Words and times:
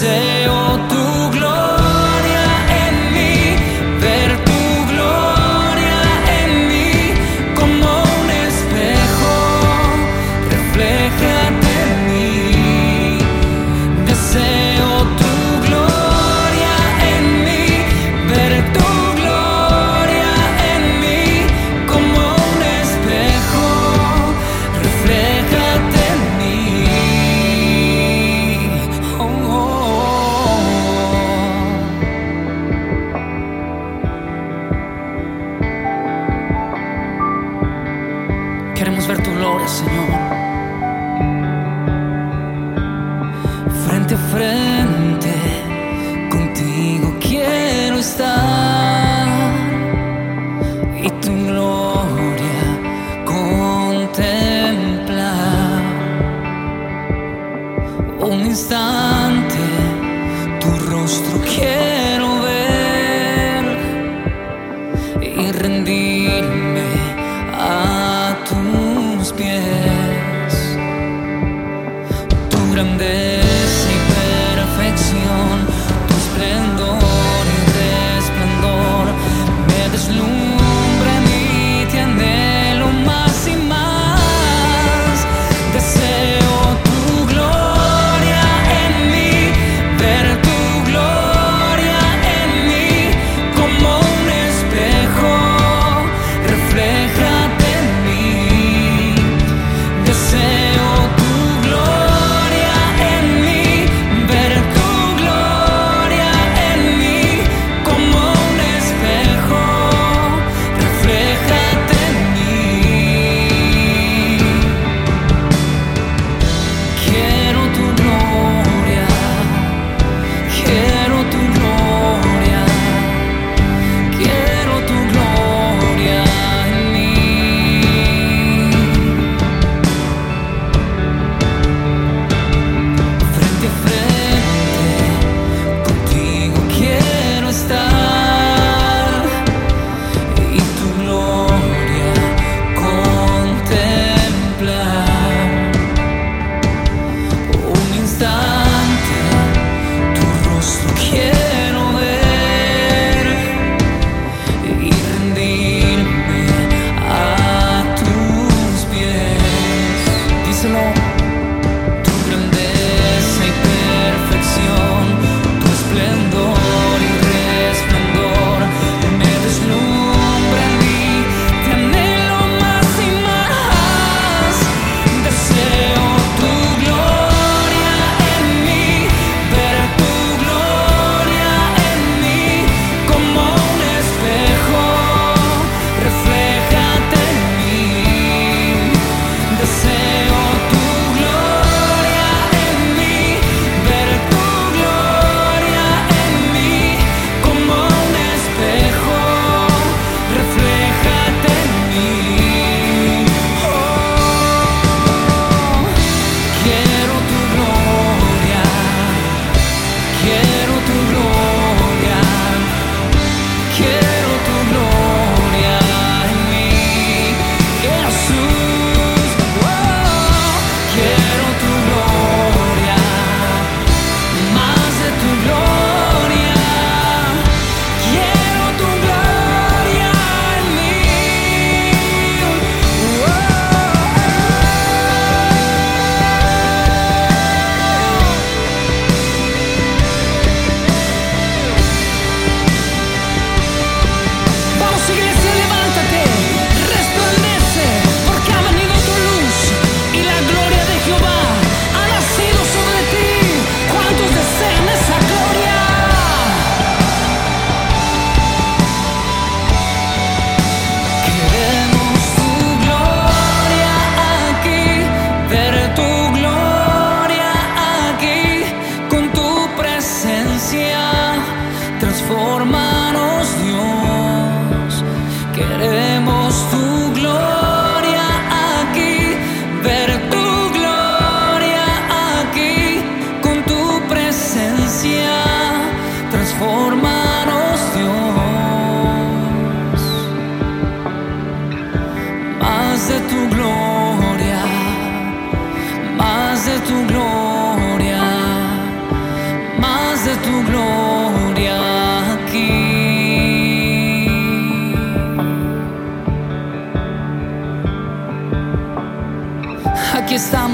say 0.00 0.39
ver 39.10 39.22
tu 39.24 39.30
gloria, 39.32 39.66
Señor. 39.66 40.06
Frente 43.86 44.14
a 44.14 44.18
frente, 44.32 44.99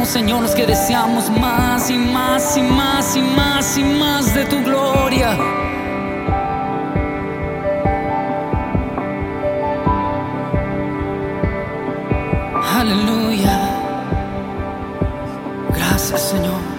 somos, 0.07 0.09
Señor, 0.09 0.43
los 0.43 0.55
que 0.55 0.67
deseamos 0.67 1.31
más 1.31 1.91
y 1.91 1.99
más 1.99 2.57
y 2.57 2.63
más 2.63 3.17
y 3.17 3.23
más 3.23 3.79
y 3.79 3.85
más 3.85 4.35
de 4.35 4.45
tu 4.47 4.63
gloria. 4.63 5.37
Aleluya. 12.79 13.59
Gracias, 15.75 16.21
Señor. 16.21 16.76